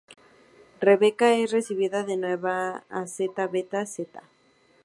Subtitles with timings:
[0.79, 4.23] Rebecca es recibida de nuevo a Zeta Beta Zeta.